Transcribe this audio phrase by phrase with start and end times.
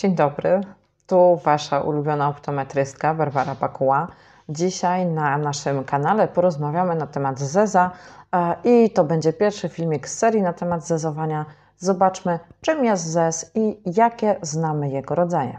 [0.00, 0.60] Dzień dobry,
[1.06, 4.08] tu Wasza ulubiona optometrystka Barbara Pakuła.
[4.48, 7.90] Dzisiaj na naszym kanale porozmawiamy na temat zeza
[8.32, 11.46] e, i to będzie pierwszy filmik z serii na temat zezowania.
[11.78, 15.58] Zobaczmy, czym jest zez i jakie znamy jego rodzaje.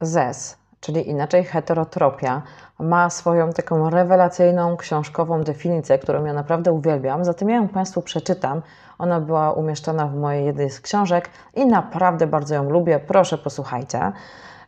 [0.00, 2.42] Zez czyli inaczej heterotropia,
[2.78, 7.24] ma swoją taką rewelacyjną książkową definicję, którą ja naprawdę uwielbiam.
[7.24, 8.62] Zatem ja ją Państwu przeczytam.
[8.98, 13.00] Ona była umieszczona w mojej jednej z książek i naprawdę bardzo ją lubię.
[13.00, 14.12] Proszę posłuchajcie.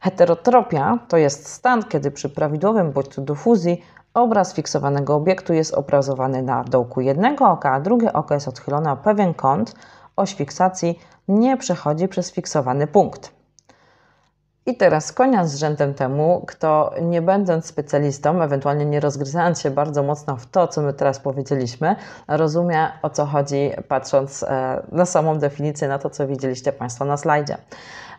[0.01, 6.43] Heterotropia to jest stan, kiedy przy prawidłowym bodźcu do fuzji obraz fiksowanego obiektu jest obrazowany
[6.43, 9.75] na dołku jednego oka, a drugie oko jest odchylone o pewien kąt.
[10.17, 13.34] Oś fiksacji nie przechodzi przez fiksowany punkt.
[14.67, 20.03] I teraz konia z rzędem temu, kto nie będąc specjalistą, ewentualnie nie rozgryzając się bardzo
[20.03, 21.97] mocno w to, co my teraz powiedzieliśmy,
[22.29, 27.17] rozumie o co chodzi, patrząc e, na samą definicję, na to, co widzieliście Państwo na
[27.17, 27.57] slajdzie.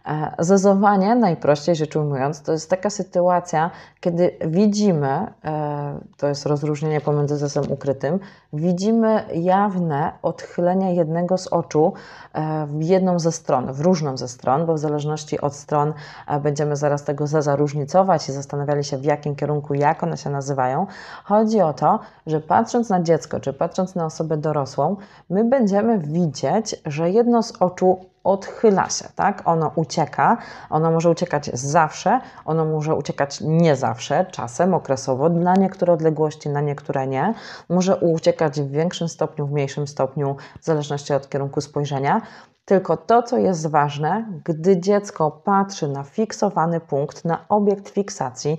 [0.08, 5.08] E, zezowanie, najprościej rzecz ujmując, to jest taka sytuacja, kiedy widzimy,
[5.46, 8.20] e, to jest rozróżnienie pomiędzy zezem ukrytym,
[8.54, 11.94] widzimy jawne odchylenie jednego z oczu
[12.34, 15.94] e, w jedną ze stron, w różną ze stron, bo w zależności od stron
[16.42, 20.88] będziemy zaraz tego zeza różnicować i zastanawiali się, w jakim kierunku, jak one się nazywają.
[21.24, 24.96] Chodzi o to, że patrząc na dziecko, czy patrząc na osobę dorosłą,
[25.30, 29.42] my będziemy widzieć, że jedno z oczu odchyla się, tak?
[29.46, 30.38] Ono ucieka,
[30.70, 36.62] ono może uciekać zawsze, ono może uciekać nie zawsze, czasem, okresowo, na niektóre odległości, na
[36.62, 37.34] niektóre nie.
[37.70, 42.22] Może uciekać w większym stopniu, w mniejszym stopniu, w zależności od kierunku spojrzenia.
[42.66, 48.58] Tylko to, co jest ważne, gdy dziecko patrzy na fiksowany punkt, na obiekt fiksacji,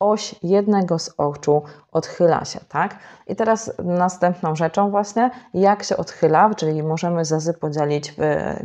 [0.00, 2.98] oś jednego z oczu odchyla się, tak?
[3.26, 8.14] I teraz następną rzeczą właśnie, jak się odchyla, czyli możemy zezy podzielić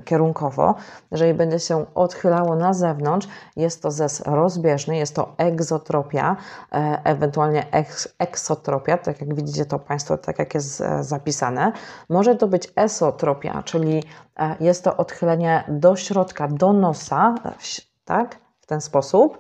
[0.06, 0.76] kierunkowo.
[1.12, 6.36] Jeżeli będzie się odchylało na zewnątrz, jest to zez rozbieżny, jest to egzotropia,
[6.72, 7.66] e, ewentualnie
[8.20, 11.72] eksotropia, tak jak widzicie to Państwo, tak jak jest e, zapisane.
[12.10, 14.04] Może to być esotropia, czyli
[14.40, 17.36] e, jest to odchylenie do środka, do nosa,
[18.06, 18.36] tak?
[18.60, 19.38] W ten sposób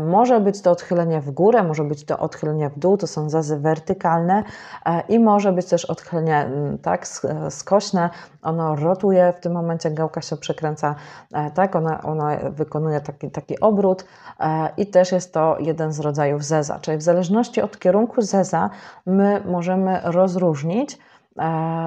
[0.00, 3.58] może być to odchylenie w górę, może być to odchylenie w dół, to są zazy
[3.58, 4.44] wertykalne
[4.86, 8.10] e, i może być też odchylenie mm, tak e, skośne.
[8.42, 10.94] Ono rotuje w tym momencie, gałka się przekręca,
[11.54, 14.04] tak, ona, ona wykonuje taki, taki obrót
[14.76, 18.70] i też jest to jeden z rodzajów zeza, czyli w zależności od kierunku zeza
[19.06, 20.98] my możemy rozróżnić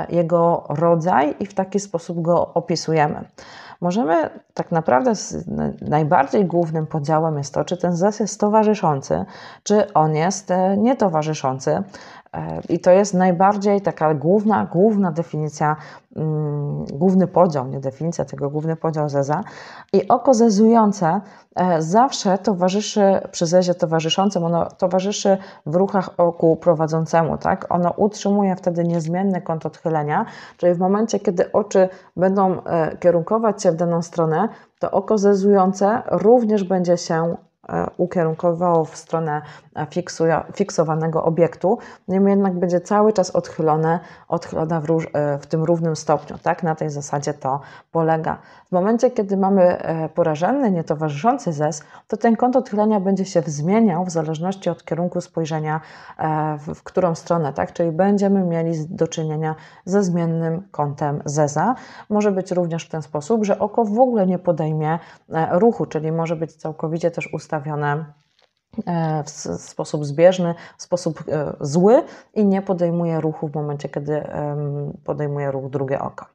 [0.10, 3.26] jego rodzaj i w taki sposób go opisujemy
[3.84, 5.14] możemy tak naprawdę
[5.82, 9.26] najbardziej głównym podziałem jest to, czy ten zes jest towarzyszący,
[9.64, 11.84] czy on jest e, nietowarzyszący.
[12.70, 15.76] I to jest najbardziej taka główna, główna definicja,
[16.16, 19.44] mm, główny podział, nie definicja, tego główny podział zeza.
[19.94, 21.22] I oko zezujące
[21.56, 27.66] e, zawsze towarzyszy, przy zezie towarzyszącym, ono towarzyszy w ruchach oku prowadzącemu, tak?
[27.70, 30.26] Ono utrzymuje wtedy niezmienny kąt odchylenia,
[30.58, 36.02] czyli w momencie, kiedy oczy będą e, kierunkować się w daną stronę, to oko zezujące
[36.12, 37.36] również będzie się
[37.70, 39.42] E, ukierunkowało w stronę
[39.90, 45.64] fiksuja, fiksowanego obiektu, niemniej jednak będzie cały czas odchylone, odchylone w, róż, e, w, tym
[45.64, 46.38] równym stopniu.
[46.38, 46.64] Tak?
[46.64, 47.60] Na tej zasadzie to
[47.92, 48.38] polega.
[48.66, 54.06] W momencie, kiedy mamy e, porażenny, nietowarzyszący zes, to ten kąt odchylenia będzie się zmieniał
[54.06, 55.82] w zależności od kierunku spojrzenia,
[56.60, 57.74] w, w którą stronę, tak?
[57.74, 59.56] czyli będziemy mieli do czynienia
[59.86, 61.76] ze zmiennym kątem zeza.
[62.10, 65.00] Może być również w ten sposób, że oko w ogóle nie podejmie
[65.52, 68.23] ruchu, czyli może być całkowicie też ustawione e,
[69.26, 69.30] w
[69.62, 72.04] sposób zbieżny, w sposób e, zły
[72.34, 74.24] i nie podejmuje ruchu w momencie, kiedy
[75.04, 76.26] podejmuje ruch drugie oko.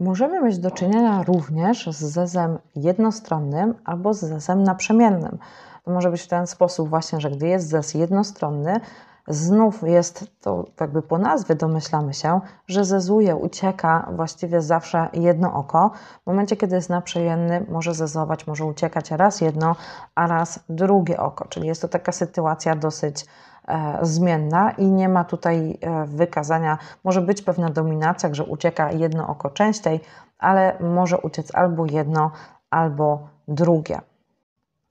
[0.00, 5.38] Możemy mieć do czynienia również z zezem jednostronnym albo z zezem naprzemiennym.
[5.84, 8.80] To może być w ten sposób właśnie, że gdy jest zez jednostronny,
[9.28, 15.90] Znów jest to jakby po nazwie domyślamy się, że zezuje, ucieka właściwie zawsze jedno oko.
[16.22, 19.76] W momencie, kiedy jest naprzejemny, może zezować, może uciekać raz jedno,
[20.14, 21.48] a raz drugie oko.
[21.48, 23.26] Czyli jest to taka sytuacja dosyć
[23.68, 29.28] e, zmienna i nie ma tutaj e, wykazania, może być pewna dominacja, że ucieka jedno
[29.28, 30.00] oko częściej,
[30.38, 32.30] ale może uciec albo jedno,
[32.70, 34.00] albo drugie.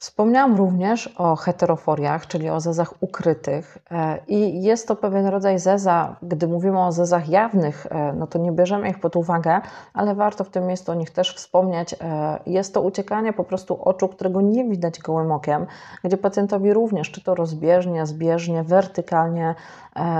[0.05, 6.15] Wspomniałam również o heteroforiach, czyli o zezach ukrytych e, i jest to pewien rodzaj zeza,
[6.21, 9.61] gdy mówimy o zezach jawnych, e, no to nie bierzemy ich pod uwagę,
[9.93, 11.93] ale warto w tym miejscu o nich też wspomnieć.
[11.93, 15.65] E, jest to uciekanie po prostu oczu, którego nie widać gołym okiem,
[16.03, 19.55] gdzie pacjentowi również, czy to rozbieżnie, zbieżnie, wertykalnie,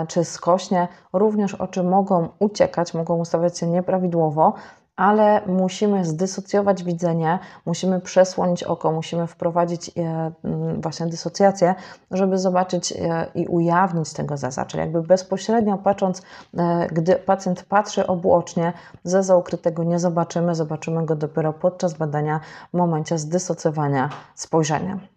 [0.07, 4.53] czy skośnie, również oczy mogą uciekać, mogą ustawiać się nieprawidłowo,
[4.95, 10.31] ale musimy zdysocjować widzenie, musimy przesłonić oko, musimy wprowadzić e,
[10.77, 11.75] właśnie dysocjację,
[12.11, 14.65] żeby zobaczyć e, i ujawnić tego zeza.
[14.65, 16.21] Czyli jakby bezpośrednio patrząc,
[16.57, 22.39] e, gdy pacjent patrzy obuocznie, zeza ukrytego nie zobaczymy, zobaczymy go dopiero podczas badania
[22.73, 25.14] w momencie zdysocjowania spojrzenia.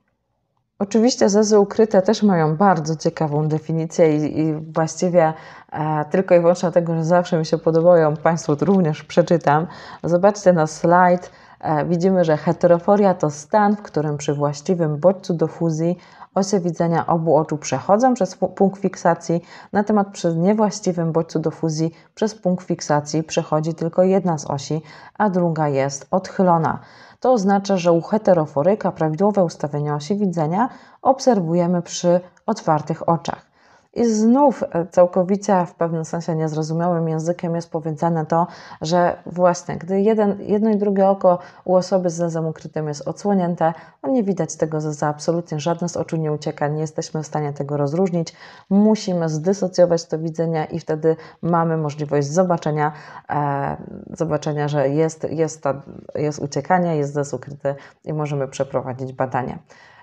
[0.80, 5.32] Oczywiście zezy ukryte też mają bardzo ciekawą definicję i, i właściwie
[5.72, 9.66] e, tylko i wyłącznie dlatego, że zawsze mi się podobają, Państwu również przeczytam.
[10.04, 11.30] Zobaczcie na slajd.
[11.60, 15.98] E, widzimy, że heteroforia to stan, w którym przy właściwym bodźcu do fuzji
[16.34, 19.42] osie widzenia obu oczu przechodzą przez punkt fiksacji,
[19.72, 24.82] natomiast przy niewłaściwym bodźcu do fuzji przez punkt fiksacji przechodzi tylko jedna z osi,
[25.14, 26.78] a druga jest odchylona.
[27.20, 30.68] To oznacza, że u heteroforyka prawidłowe ustawienie osi widzenia
[31.02, 33.47] obserwujemy przy otwartych oczach.
[33.94, 38.46] I znów e, całkowicie w pewnym sensie niezrozumiałym językiem jest powiedziane to,
[38.80, 43.74] że właśnie gdy jeden, jedno i drugie oko u osoby z zezem ukrytym jest odsłonięte,
[44.02, 47.52] no nie widać tego zeza absolutnie, żadne z oczu nie ucieka, nie jesteśmy w stanie
[47.52, 48.34] tego rozróżnić.
[48.70, 52.92] Musimy zdysocjować to widzenie i wtedy mamy możliwość zobaczenia,
[53.30, 53.76] e,
[54.16, 55.82] zobaczenia że jest, jest, ta,
[56.14, 57.74] jest uciekanie, jest zez ukryty
[58.04, 59.58] i możemy przeprowadzić badanie.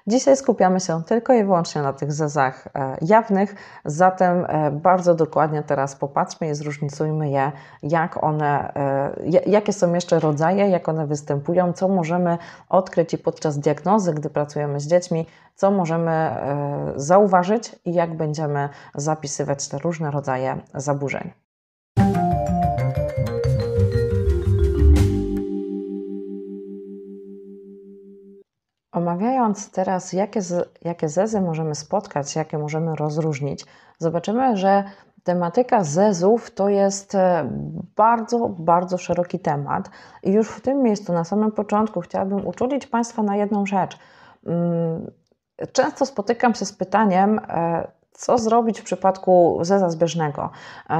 [0.08, 3.56] Dzisiaj skupiamy się tylko i wyłącznie na tych zezach e, jawnych,
[3.86, 7.52] zatem e, bardzo dokładnie teraz popatrzmy i zróżnicujmy je,
[7.84, 12.38] jak one, e, jakie są jeszcze rodzaje, jak one występują, co możemy
[12.70, 15.26] odkryć i podczas diagnozy, gdy pracujemy z dziećmi,
[15.56, 16.36] co możemy
[16.96, 21.45] zauważyć i jak będziemy zapisywać te różne rodzaje zaburzeń.
[29.06, 33.66] Omawiając teraz, jakie, z, jakie zezy możemy spotkać, jakie możemy rozróżnić,
[33.98, 34.84] zobaczymy, że
[35.24, 37.50] tematyka zezów to jest e,
[37.96, 39.90] bardzo, bardzo szeroki temat.
[40.24, 43.98] I już w tym miejscu, na samym początku, chciałabym uczulić Państwa na jedną rzecz.
[44.46, 45.12] Mm,
[45.72, 50.50] często spotykam się z pytaniem, e, co zrobić w przypadku zeza zbieżnego?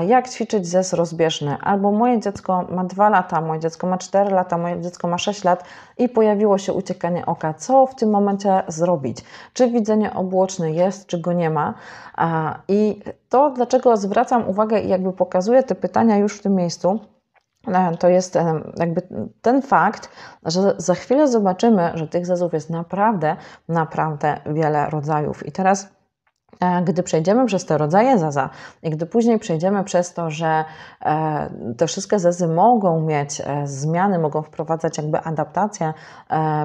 [0.08, 1.58] Jak ćwiczyć zez rozbieżny?
[1.62, 5.44] Albo moje dziecko ma 2 lata, moje dziecko ma 4 lata, moje dziecko ma 6
[5.44, 5.64] lat
[5.98, 7.54] i pojawiło się uciekanie oka.
[7.54, 9.18] Co w tym momencie zrobić?
[9.54, 11.74] Czy widzenie obłoczne jest, czy go nie ma?
[12.68, 17.00] I to, dlaczego zwracam uwagę i jakby pokazuję te pytania już w tym miejscu,
[17.68, 19.02] e, to jest e, jakby
[19.42, 20.10] ten fakt,
[20.46, 23.36] że za chwilę zobaczymy, że tych zezów jest naprawdę,
[23.70, 25.46] naprawdę wiele rodzajów.
[25.46, 25.95] I teraz E,
[26.84, 28.50] gdy przejdziemy przez te rodzaje zaza
[28.84, 30.66] i gdy później przejdziemy przez to, że
[31.02, 35.94] e, te wszystkie zazy mogą mieć e, zmiany, mogą wprowadzać jakby adaptacje,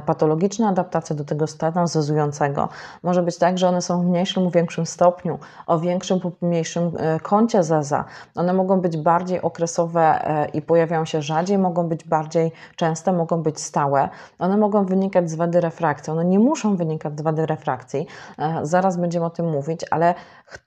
[0.07, 2.69] patologiczne adaptacje do tego stanu zezującego.
[3.03, 6.93] Może być tak, że one są w mniejszym lub większym stopniu, o większym lub mniejszym
[7.23, 8.05] kącie zaza.
[8.35, 10.21] One mogą być bardziej okresowe
[10.53, 14.09] i pojawiają się rzadziej, mogą być bardziej częste, mogą być stałe.
[14.39, 16.13] One mogą wynikać z wady refrakcji.
[16.13, 18.07] One nie muszą wynikać z wady refrakcji.
[18.63, 20.15] Zaraz będziemy o tym mówić ale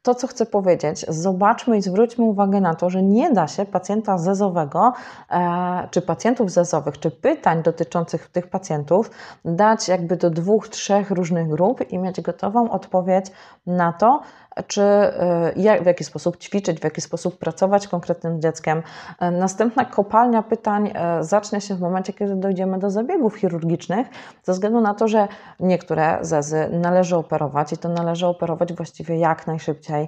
[0.04, 4.18] to, co chcę powiedzieć, zobaczmy i zwróćmy uwagę na to, że nie da się pacjenta
[4.18, 4.94] zezowego,
[5.32, 9.12] e, czy pacjentów zezowych, czy pytań dotyczących tych pacjentów
[9.46, 13.26] dać jakby do dwóch, trzech różnych grup i mieć gotową odpowiedź
[13.68, 14.22] na to,
[14.68, 15.14] czy y,
[15.56, 18.84] jak, w jaki sposób ćwiczyć, w jaki sposób pracować konkretnym dzieckiem.
[19.20, 24.08] E, następna kopalnia pytań e, zacznie się w momencie, kiedy dojdziemy do zabiegów chirurgicznych,
[24.44, 25.28] ze względu na to, że
[25.60, 30.08] niektóre zezy należy operować i to należy operować właściwie jak najszybciej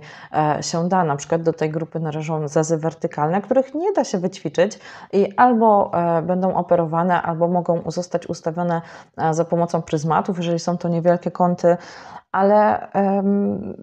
[0.61, 1.03] się da.
[1.03, 4.79] Na przykład do tej grupy należą zezy wertykalne, których nie da się wyćwiczyć
[5.13, 5.91] i albo
[6.23, 8.81] będą operowane, albo mogą zostać ustawione
[9.31, 11.77] za pomocą pryzmatów, jeżeli są to niewielkie kąty,
[12.35, 12.87] ale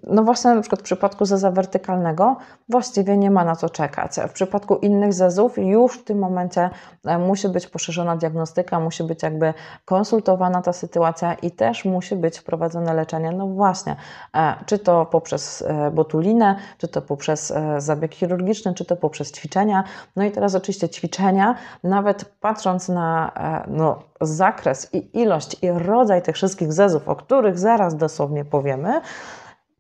[0.07, 2.37] no właśnie na przykład w przypadku zeza wertykalnego
[2.69, 4.13] właściwie nie ma na co czekać.
[4.29, 6.71] W przypadku innych zezów już w tym momencie
[7.05, 9.55] e, musi być poszerzona diagnostyka, musi być jakby
[9.85, 13.33] konsultowana ta sytuacja i też musi być wprowadzone leczenie.
[13.33, 13.97] No właśnie,
[14.37, 19.85] e, czy to poprzez e, botulinę, czy to poprzez zabieg chirurgiczny, czy to poprzez ćwiczenia.
[20.17, 21.55] No i teraz oczywiście ćwiczenia,
[21.85, 23.33] nawet patrząc na
[23.69, 29.01] no, zakres i ilość i rodzaj tych wszystkich zezów, o których zaraz dosłownie powiemy,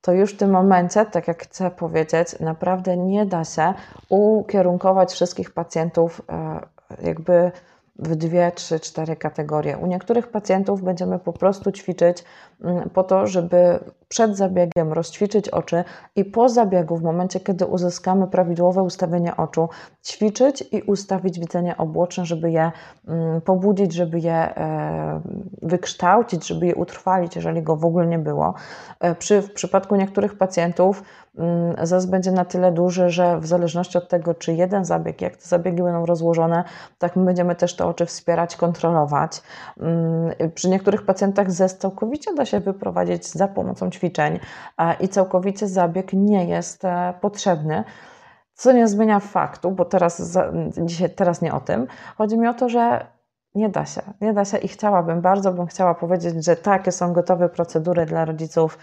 [0.01, 3.75] to już w tym momencie, tak jak chcę powiedzieć, naprawdę nie da się
[4.09, 6.61] ukierunkować wszystkich pacjentów e,
[7.03, 7.53] jakby
[7.99, 9.79] w dwie, trzy, cztery kategorie.
[9.79, 12.25] U niektórych pacjentów będziemy po prostu ćwiczyć
[12.65, 13.79] mm, po to, żeby
[14.12, 15.85] przed zabiegiem rozćwiczyć oczy
[16.16, 19.69] i po zabiegu, w momencie, kiedy uzyskamy prawidłowe ustawienie oczu,
[20.04, 22.73] ćwiczyć i ustawić widzenie obłoczne, żeby je
[23.09, 25.21] mm, pobudzić, żeby je e,
[25.62, 28.54] wykształcić, żeby je utrwalić, jeżeli go w ogóle nie było.
[29.00, 31.02] E, przy, w przypadku niektórych pacjentów
[31.38, 35.37] mm, ZES będzie na tyle duży, że w zależności od tego, czy jeden zabieg, jak
[35.37, 36.64] te zabiegi będą rozłożone,
[36.99, 39.42] tak my będziemy też te oczy wspierać, kontrolować.
[39.81, 44.38] Mm, przy niektórych pacjentach ZES całkowicie da się wyprowadzić za pomocą ćwiczeń
[45.00, 47.85] i całkowicie zabieg nie jest e, potrzebny.
[48.54, 50.38] Co nie zmienia faktu, bo teraz,
[50.78, 51.87] dzisiaj, teraz nie o tym.
[52.18, 53.06] Chodzi mi o to, że
[53.54, 57.12] nie da się, nie da się i chciałabym, bardzo bym chciała powiedzieć, że takie są
[57.12, 58.78] gotowe procedury dla rodziców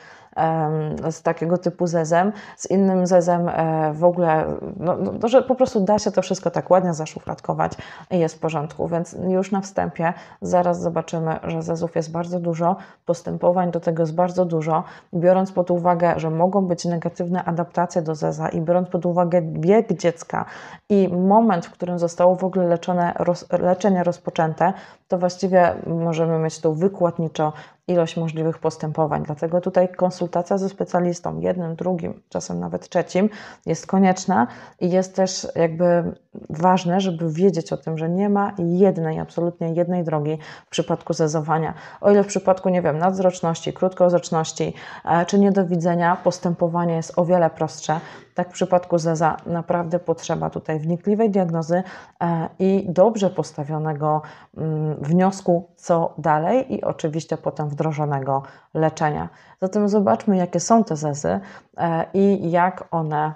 [1.11, 4.45] z takiego typu zezem, z innym zezem e, w ogóle,
[4.77, 7.71] no, no, że po prostu da się to wszystko tak ładnie zaszufladkować
[8.11, 12.75] i jest w porządku, więc już na wstępie zaraz zobaczymy, że zezów jest bardzo dużo,
[13.05, 14.83] postępowań do tego jest bardzo dużo,
[15.13, 19.93] biorąc pod uwagę, że mogą być negatywne adaptacje do zeza i biorąc pod uwagę wiek
[19.93, 20.45] dziecka
[20.89, 24.73] i moment, w którym zostało w ogóle leczone, roz, leczenie rozpoczęte,
[25.07, 27.53] to właściwie możemy mieć tu wykładniczo
[27.89, 29.23] ilość możliwych postępowań.
[29.23, 33.29] Dlatego tutaj konsultacja ze specjalistą, jednym, drugim, czasem nawet trzecim,
[33.65, 34.47] jest konieczna
[34.79, 36.15] i jest też jakby
[36.49, 41.73] ważne, żeby wiedzieć o tym, że nie ma jednej, absolutnie jednej drogi w przypadku zezowania.
[42.01, 44.73] O ile w przypadku, nie wiem, nadzroczności, krótkowzroczności
[45.05, 47.99] e, czy niedowidzenia postępowanie jest o wiele prostsze,
[48.35, 51.83] tak w przypadku zeza naprawdę potrzeba tutaj wnikliwej diagnozy
[52.21, 54.21] e, i dobrze postawionego
[54.57, 58.43] mm, wniosku, co dalej i oczywiście potem wdrożonego
[58.73, 59.29] leczenia.
[59.61, 61.39] Zatem zobaczmy, jakie są te zezy
[61.77, 63.33] e, i jak one,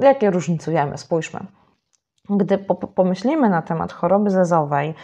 [0.00, 0.98] jakie różnicujemy.
[0.98, 1.40] Spójrzmy.
[2.30, 2.58] Gdy
[2.94, 4.94] pomyślimy na temat choroby zezowej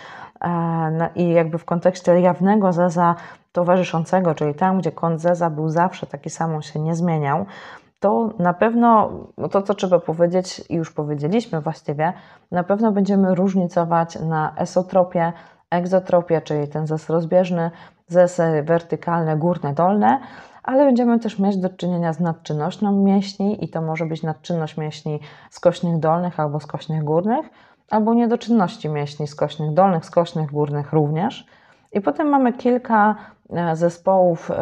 [0.40, 3.14] e, i jakby w kontekście jawnego zeza
[3.52, 7.46] towarzyszącego, czyli tam, gdzie kąt zeza był zawsze taki sam, on się nie zmieniał,
[8.00, 12.12] to na pewno, no to co trzeba powiedzieć, i już powiedzieliśmy właściwie,
[12.50, 15.32] na pewno będziemy różnicować na esotropię,
[15.70, 17.70] egzotropię, czyli ten zes rozbieżny,
[18.06, 20.20] zesy wertykalne, górne, dolne,
[20.68, 25.20] ale będziemy też mieć do czynienia z nadczynnością mięśni i to może być nadczynność mięśni
[25.50, 27.46] skośnych dolnych albo skośnych górnych,
[27.90, 31.46] albo niedoczynności mięśni skośnych dolnych, skośnych górnych również.
[31.92, 33.14] I potem mamy kilka
[33.50, 34.54] e, zespołów e,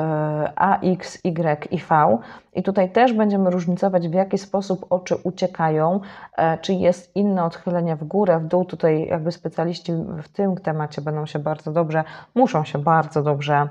[0.57, 2.19] A, X, Y i V.
[2.55, 6.01] I tutaj też będziemy różnicować, w jaki sposób oczy uciekają,
[6.37, 8.65] e, czy jest inne odchylenie w górę, w dół.
[8.65, 13.69] Tutaj jakby specjaliści w tym temacie będą się bardzo dobrze, muszą się bardzo dobrze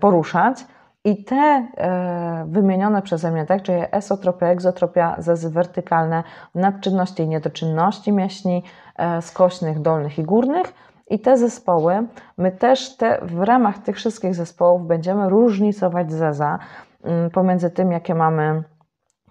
[0.00, 0.64] poruszać.
[1.04, 6.22] I te e, wymienione przeze mnie, tak, czyli esotropia, egzotropia, zezy wertykalne,
[6.54, 8.62] nadczynności i niedoczynności mięśni
[8.96, 10.74] e, skośnych, dolnych i górnych,
[11.10, 12.06] i te zespoły,
[12.38, 16.58] my też te, w ramach tych wszystkich zespołów będziemy różnicować zeza
[17.04, 18.62] mm, pomiędzy tym, jakie mamy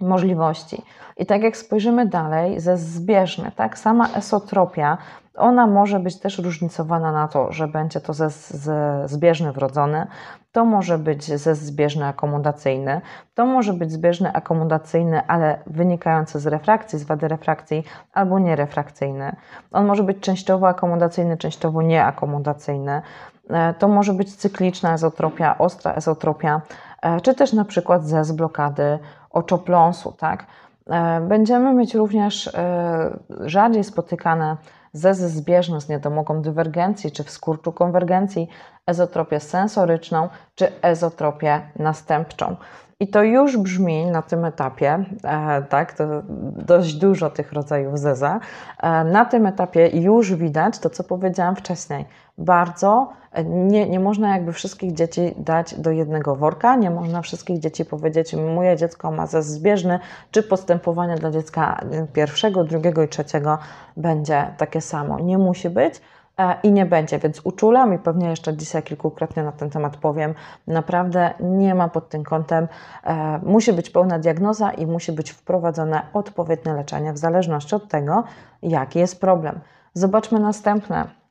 [0.01, 0.83] możliwości.
[1.17, 4.97] I tak jak spojrzymy dalej, ze zbieżny, tak, sama esotropia,
[5.35, 10.07] ona może być też różnicowana na to, że będzie to ze, ze zbieżny wrodzony,
[10.51, 13.01] to może być ze zbieżny akomodacyjny,
[13.35, 17.83] to może być zbieżny akomodacyjny, ale wynikający z refrakcji, z wady refrakcji,
[18.13, 19.35] albo nierefrakcyjny.
[19.71, 23.01] On może być częściowo akomodacyjny, częściowo nieakomodacyjny.
[23.49, 26.61] E, to może być cykliczna ezotropia, ostra ezotropia,
[27.01, 28.99] e, czy też na przykład ze zblokady
[29.33, 30.11] oczopląsu.
[30.11, 30.45] Tak?
[30.89, 32.51] E, będziemy mieć również
[33.45, 34.57] rzadziej spotykane
[34.93, 38.47] zezy zbieżne z niedomogą dywergencji czy w skurczu konwergencji,
[38.87, 42.55] ezotropię sensoryczną czy ezotropię następczą.
[42.99, 46.03] I to już brzmi na tym etapie, e, tak, to
[46.65, 48.39] dość dużo tych rodzajów zeza.
[48.83, 52.05] E, na tym etapie już widać to, co powiedziałam wcześniej.
[52.37, 57.59] Bardzo e, nie, nie można jakby wszystkich dzieci dać do jednego worka, nie można wszystkich
[57.59, 59.99] dzieci powiedzieć, moje dziecko ma zez zbieżny,
[60.31, 61.81] czy postępowanie dla dziecka
[62.13, 63.57] pierwszego, drugiego i trzeciego
[63.97, 65.19] będzie takie samo.
[65.19, 66.01] Nie musi być.
[66.37, 70.33] E, i nie będzie, więc uczulam i pewnie jeszcze dzisiaj kilkukrotnie na ten temat powiem.
[70.67, 72.67] Naprawdę nie ma pod tym kątem,
[73.03, 78.23] e, musi być pełna diagnoza i musi być wprowadzone odpowiednie leczenie w zależności od tego,
[78.61, 79.59] jaki jest problem.
[79.93, 81.22] Zobaczmy następne.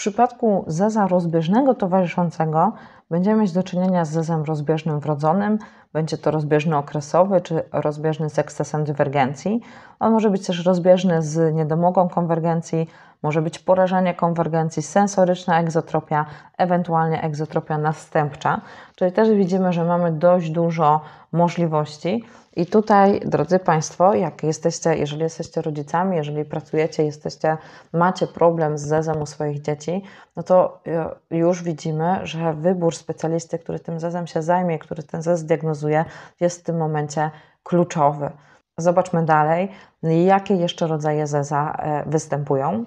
[0.00, 2.72] W przypadku zeza rozbieżnego towarzyszącego
[3.10, 5.58] będziemy mieć do czynienia z zezem rozbieżnym wrodzonym,
[5.92, 9.60] będzie to rozbieżny okresowy czy rozbieżny z ekscesem dywergencji.
[9.98, 12.88] On może być też rozbieżny z niedomogą konwergencji,
[13.22, 16.26] może być porażenie konwergencji, sensoryczna egzotropia,
[16.58, 18.60] ewentualnie egzotropia następcza.
[18.96, 21.00] Czyli też widzimy, że mamy dość dużo
[21.32, 22.24] możliwości.
[22.56, 27.56] I tutaj, drodzy Państwo, jak jesteście, jeżeli jesteście rodzicami, jeżeli pracujecie, jesteście,
[27.92, 30.02] macie problem z zezem u swoich dzieci,
[30.36, 35.22] no to e, już widzimy, że wybór specjalisty, który tym zezem się zajmie, który ten
[35.22, 36.04] zez diagnozuje,
[36.40, 37.30] jest w tym momencie
[37.62, 38.30] kluczowy.
[38.78, 39.68] Zobaczmy dalej,
[40.02, 42.84] jakie jeszcze rodzaje zeza e, występują.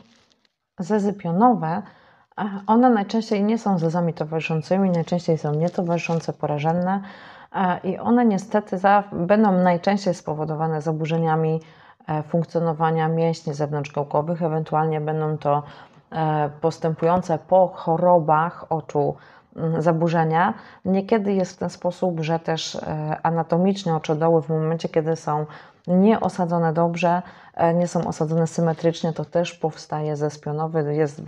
[0.80, 1.82] Zezy pionowe,
[2.38, 7.01] e, one najczęściej nie są zezami towarzyszącymi, najczęściej są nietowarzyszące, porażenne
[7.84, 11.62] i one niestety za, będą najczęściej spowodowane zaburzeniami
[12.08, 15.63] e, funkcjonowania mięśni zewnątrzgałkowych, ewentualnie będą to
[16.62, 19.15] postępujące po chorobach oczu
[19.80, 20.53] zaburzenia.
[20.86, 22.77] Niekiedy jest w ten sposób, że też
[23.24, 25.46] anatomicznie oczodoły w momencie, kiedy są
[25.88, 27.22] nie osadzone dobrze,
[27.54, 31.22] e, nie są osadzone symetrycznie, to też powstaje zes pionowy, jest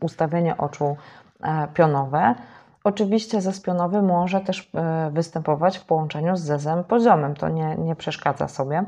[0.00, 0.96] ustawienie oczu
[1.42, 2.34] e, pionowe.
[2.84, 7.96] Oczywiście zez pionowy może też e, występować w połączeniu z zezem poziomym, to nie, nie
[7.96, 8.84] przeszkadza sobie.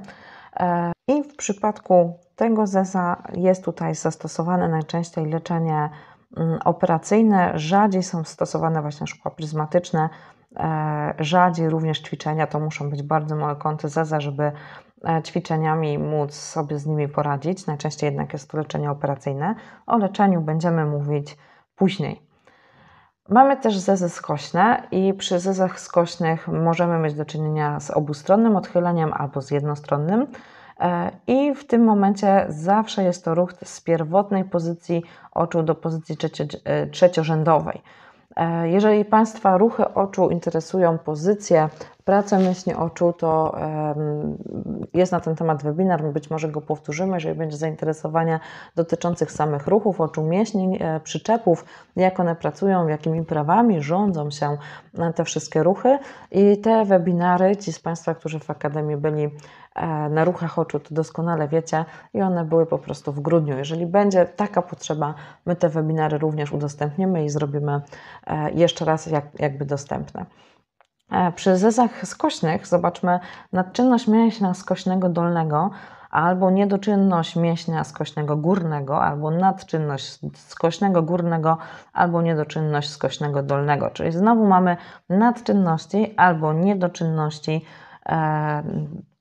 [1.09, 5.91] I w przypadku tego zeza jest tutaj zastosowane najczęściej leczenie
[6.65, 10.09] operacyjne, rzadziej są stosowane właśnie szkła pryzmatyczne,
[11.19, 14.53] rzadziej również ćwiczenia, to muszą być bardzo małe kąty zeza, żeby
[15.25, 17.67] ćwiczeniami móc sobie z nimi poradzić.
[17.67, 19.55] Najczęściej jednak jest to leczenie operacyjne.
[19.87, 21.37] O leczeniu będziemy mówić
[21.77, 22.23] później.
[23.29, 29.13] Mamy też zezy skośne i przy zezach skośnych możemy mieć do czynienia z obustronnym odchyleniem
[29.13, 30.27] albo z jednostronnym.
[30.81, 36.17] E, I w tym momencie zawsze jest to ruch z pierwotnej pozycji oczu do pozycji
[36.65, 37.83] e, trzeciorzędowej.
[38.65, 41.69] Jeżeli Państwa ruchy oczu interesują pozycję
[42.05, 43.57] pracę myśli oczu, to
[44.95, 48.41] jest na ten temat webinar, być może go powtórzymy, jeżeli będzie zainteresowania
[48.77, 51.65] dotyczących samych ruchów oczu, mięśni, e, przyczepów,
[51.97, 54.57] jak one pracują, jakimi prawami rządzą się
[54.99, 55.99] e, te wszystkie ruchy.
[56.31, 59.31] I te webinary, ci z Państwa, którzy w Akademii byli e,
[60.11, 63.59] na ruchach oczu, to doskonale wiecie i one były po prostu w grudniu.
[63.59, 65.15] Jeżeli będzie taka potrzeba,
[65.47, 67.81] my te webinary również udostępnimy i zrobimy
[68.55, 70.27] jeszcze raz jak, jakby dostępne.
[71.11, 73.21] E, przy zezach skośnych zobaczmy
[73.53, 75.71] nadczynność mięśnia skośnego dolnego
[76.11, 81.59] albo niedoczynność mięśnia skośnego górnego, albo nadczynność skośnego górnego,
[81.93, 83.91] albo niedoczynność skośnego dolnego.
[83.91, 84.77] Czyli znowu mamy
[85.09, 87.65] nadczynności albo niedoczynności
[88.07, 88.63] e,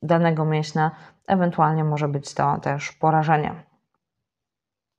[0.04, 0.92] danego mięśnia,
[1.28, 3.64] ewentualnie może być to też porażenie.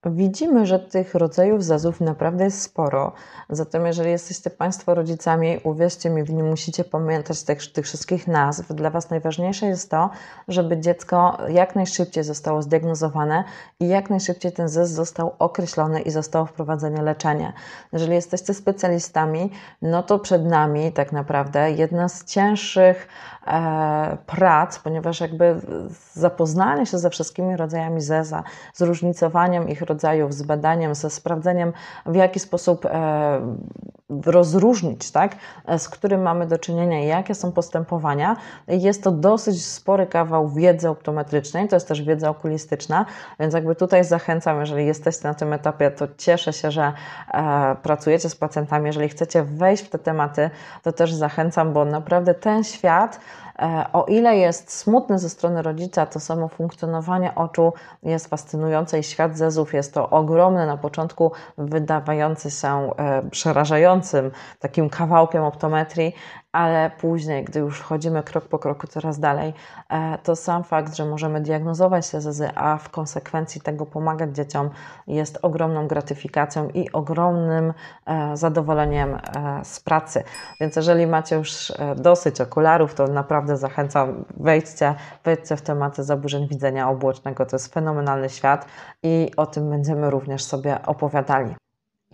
[0.07, 3.13] Widzimy, że tych rodzajów zazów naprawdę jest sporo.
[3.51, 8.73] Zatem, jeżeli jesteście Państwo rodzicami, uwierzcie mi, nie musicie pamiętać tych, tych, wszystkich nazw.
[8.73, 10.11] Dla Was najważniejsze jest to,
[10.49, 13.45] żeby dziecko jak najszybciej zostało zdiagnozowane
[13.81, 17.53] i jak najszybciej ten zez został określony i zostało wprowadzone leczenie.
[17.93, 19.51] Jeżeli jesteście specjalistami,
[19.83, 23.09] no to przed nami tak naprawdę jedna z cięższych
[24.27, 25.61] prac, ponieważ jakby
[26.13, 28.43] zapoznanie się ze wszystkimi rodzajami zeza,
[28.75, 31.73] zróżnicowaniem ich rodzajów, z badaniem, ze sprawdzeniem,
[32.07, 33.41] w jaki sposób e,
[34.27, 38.37] rozróżnić, tak, e, z którym mamy do czynienia i jakie są postępowania.
[38.69, 43.07] Jest to dosyć spory kawał wiedzy optometrycznej, to jest też wiedza okulistyczna,
[43.41, 46.93] więc jakby tutaj zachęcam, jeżeli jesteście na tym etapie, to cieszę się, że
[47.35, 48.87] e, pracujecie z pacjentami.
[48.87, 50.51] Jeżeli chcecie wejść w te tematy,
[50.83, 53.34] to też zachęcam, bo naprawdę ten świat E,
[53.93, 59.39] o ile jest smutny ze strony rodzica, to samo funkcjonowanie oczu jest fascynujące i świat
[59.39, 66.15] zezów jest to ogromny, na początku wydawający się e, przerażającym takim kawałkiem optometrii,
[66.55, 69.55] ale później, gdy już wchodzimy krok po kroku coraz dalej,
[69.89, 74.71] e, to sam fakt, że możemy diagnozować CZZ, a w konsekwencji tego pomagać dzieciom,
[75.07, 77.75] jest ogromną gratyfikacją i ogromnym
[78.07, 79.21] e, zadowoleniem e,
[79.65, 80.25] z pracy.
[80.61, 86.91] Więc jeżeli macie już dosyć okularów, to naprawdę zachęcam, wejdźcie, wejdźcie w tematy zaburzeń widzenia
[86.91, 87.47] obłocznego.
[87.47, 88.67] To jest fenomenalny świat
[89.03, 91.55] i o tym będziemy również sobie opowiadali.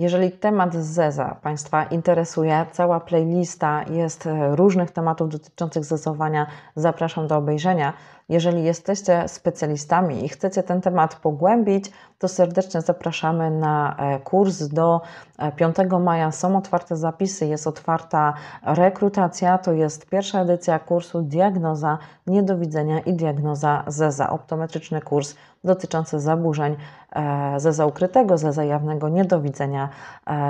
[0.00, 6.46] Jeżeli temat ZEZA Państwa interesuje, cała playlista jest e, różnych tematów dotyczących zezowania.
[6.76, 7.92] Zapraszam do obejrzenia.
[8.30, 15.00] Jeżeli jesteście specjalistami i chcecie ten temat pogłębić, to serdecznie zapraszamy na e, kurs do
[15.56, 16.32] 5 e, maja.
[16.32, 19.58] Są otwarte zapisy, jest otwarta rekrutacja.
[19.58, 24.30] To jest pierwsza edycja kursu Diagnoza Niedowidzenia i Diagnoza ZEZA.
[24.30, 26.76] Optometryczny kurs dotyczący zaburzeń
[27.12, 29.88] e, zeza ukrytego, zeza jawnego niedowidzenia,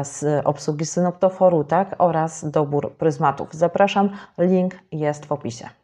[0.03, 3.55] z obsługi synoptoforu tak, oraz dobór pryzmatów.
[3.55, 5.80] Zapraszam, link jest w opisie.